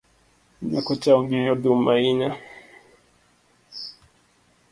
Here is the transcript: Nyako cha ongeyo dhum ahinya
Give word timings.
Nyako 0.69 0.93
cha 1.01 1.11
ongeyo 1.17 1.53
dhum 1.61 1.81
ahinya 1.93 2.29